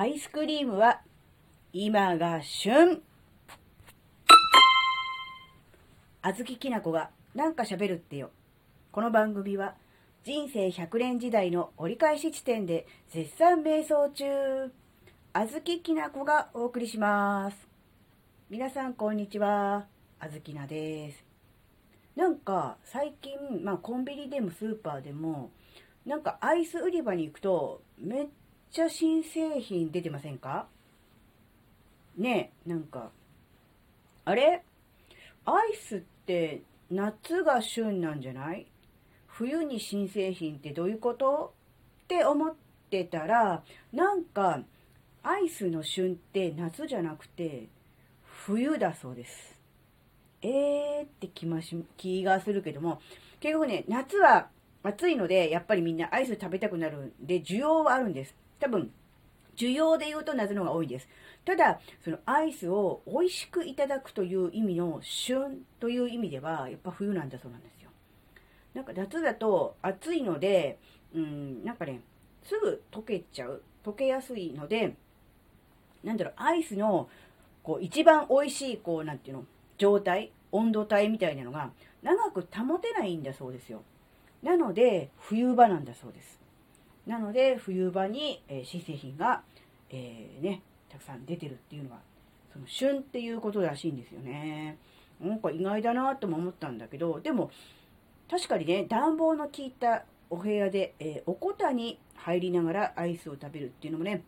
[0.00, 1.00] アイスクリームは
[1.72, 3.02] 今が旬
[6.22, 8.30] あずききなこがなんか喋るってよ。
[8.92, 9.74] この番組は
[10.22, 14.24] 人生100年時代の折り返し地点で絶賛瞑想中、
[15.32, 17.56] あずききなこがお送りします。
[18.50, 19.86] 皆さんこんにちは。
[20.20, 21.24] あずきなです。
[22.14, 25.50] なんか最近、まあコンビニでもスーパーでも、
[26.06, 28.26] なんかアイス売り場に行くとめっ
[28.70, 30.66] ちゃ新製品出てませんか？
[32.16, 33.10] ねえ、なんか、
[34.24, 34.62] あれ？
[35.44, 38.66] アイスって夏が旬なんじゃない？
[39.26, 41.54] 冬に新製品ってどういうこと？
[42.04, 42.54] って思っ
[42.90, 44.60] てたら、なんか、
[45.22, 47.68] アイスの旬って夏じゃなくて、
[48.24, 49.58] 冬だそうです。
[50.42, 53.00] えーって気まし気がするけども、
[53.40, 54.48] 結局ね、夏は
[54.82, 58.34] 暑いので、やっぱりみんなアイス食べたくなるんで、需要はあるんです。
[58.60, 58.92] 多分、
[59.56, 61.08] 需要で言うと夏の方が多いです。
[61.44, 67.90] ただ、そのアイスを美味しくいただくという意味の旬という意味では、やっぱ冬なんだそうなんですよ。
[68.74, 70.78] なんか夏だと暑いので、
[71.14, 72.00] うん、なんかね、
[72.44, 73.62] すぐ溶けちゃう。
[73.84, 74.94] 溶けやすいので、
[76.04, 77.08] なんだろう、アイスの、
[77.62, 79.44] こう、一番美味しい、こう、なんていうの、
[79.78, 81.70] 状態、温度帯みたいなのが、
[82.02, 83.82] 長く保てないんだそうですよ。
[84.42, 86.40] なので、冬場なんだそうです。
[87.08, 89.42] なので、冬場に、えー新製品が、
[89.88, 92.00] えーね、たくさん出てるっていうのは、
[92.52, 94.76] その旬っていうことらしいんですよね。
[95.18, 97.50] なんか意外だなとも思ったんだけど、でも、
[98.30, 104.22] 確かにね、暖房の効いたお部屋で、えーおこたに入りながらアイスを食べるっていうのもね、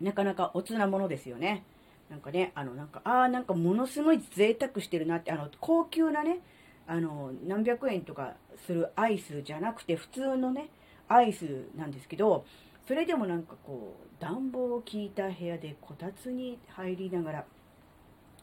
[0.00, 1.64] なかなかおつなものですよね。
[2.08, 6.38] なんかね、あの、なんか、ああ、なんかものすごい贅沢してるなって、あの、高級なね、
[6.86, 10.70] あの、何百円とかするアイスじゃなくて、普通のね、
[11.08, 12.44] アイスなんですけど、
[12.86, 17.44] それでもなんかこう、暖房を効いた部屋でこたつに入りながら、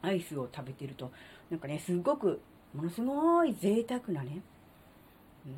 [0.01, 1.11] アイスを食べてると、
[1.49, 2.41] なんかね、すごく、
[2.73, 4.41] ものすごい贅沢なね、
[5.45, 5.53] うん、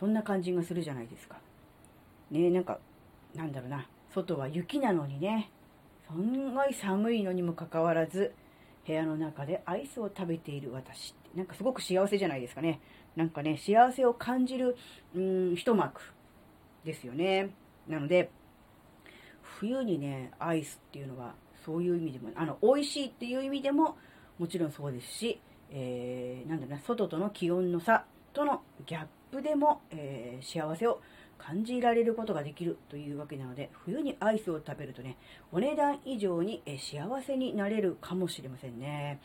[0.00, 1.36] そんな感じがするじゃないですか。
[2.30, 2.78] ねなんか、
[3.34, 5.50] なんだろうな、外は雪なのにね、
[6.08, 8.32] すんごい寒いのにもかかわらず、
[8.86, 12.80] 部屋の中でアイスを食べている私って、なんかすごく幸せじゃないですかね。
[13.16, 14.76] なんかね、幸せを感じる、
[15.14, 16.00] うん、一幕
[16.84, 17.50] ですよね。
[17.88, 18.30] なので、
[19.42, 23.96] 冬にね、アイスっていうのは、そういう意味でも、あの、美味しいっていう意味でも、
[24.38, 31.00] もちろんそうですし、えー、なんだろうな、外との気温の差とのギャップでも、えー幸せを
[31.36, 35.16] 感じられることができるというわけなので、冬にアイスを食べるとね、
[35.52, 39.20] お値段以上にえー幸せになれるかもしれませんね。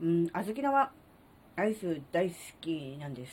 [0.00, 0.92] うん、あずきなは
[1.58, 3.32] アイス大好きなんです。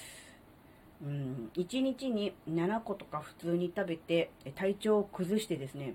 [1.00, 5.94] うん、1日に7個とか普通に食べて体調を崩してですね、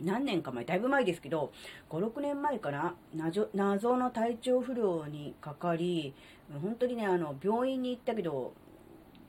[0.00, 1.52] 何年か前、だいぶ前ですけど、
[1.90, 6.14] 5、6年前から謎謎の体調不良にかかり、
[6.62, 8.54] 本当にね、あの、病院に行ったけど、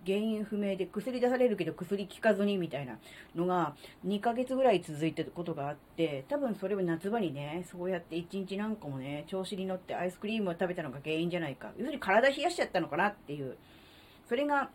[0.05, 2.97] 原因不明で薬出されるけど薬効かずにみたいな
[3.35, 3.75] のが
[4.05, 11.71] 2ヶ月ぐらい続いてることがあって、多分それは夏場にね、そうやって1日何個もね、調子に乗ってアイスクリームを食べたのが原因じゃないか。
[11.77, 13.57] 要するに体冷やしちゃったのかなっていう。
[14.27, 14.69] それが、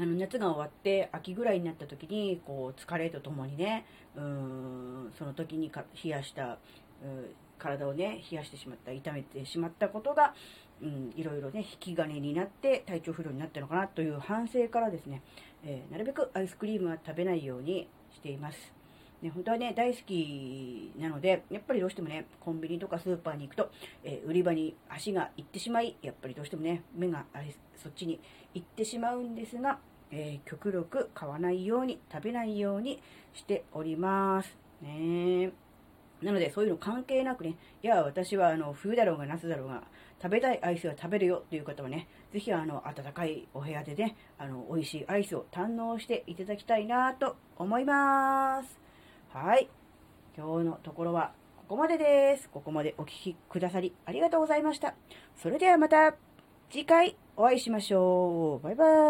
[0.00, 3.84] あの夏が終わって秋ぐらいになった時にこう疲れとともにね
[4.14, 10.34] うーんその時にか冷やしたうー体をね冷やしてしまった痛めてしまったことが、
[10.82, 15.22] うん、いろいろね引き金になって体調不良になったのかなという反省からですね、
[15.64, 18.78] えーなるべくアイスクリームは食べないようにしています。
[19.22, 23.70] ね、本当はね、大好きなので、やっぱりどうしてもね、コンビニとかスーパーに行くと、
[24.04, 28.20] えー売り場に足が行ってしまい、やっぱりどうしてもね、目があれそっちに
[28.54, 29.78] 行ってしまうんですが、
[30.12, 33.02] えー極力買わないように、食べないように
[33.34, 34.56] しております。
[34.82, 35.50] ね
[36.22, 39.82] なので、そういうの関係なくね、いや、私はあの冬だろうが夏だろうが、
[40.20, 48.78] 食べたいアイスは食べるよという方はね、ぜひあの暖かいお部屋でね、あの美味しいアイスを堪能していただきたいなと思います。
[49.32, 49.68] はい。
[50.36, 52.48] 今日のところはここまでです。
[52.48, 54.94] ここまでお聞きくださりありがとうございました。
[55.36, 56.14] それではまた
[56.70, 58.64] 次回お会いしましょう。
[58.64, 59.07] バイバイ。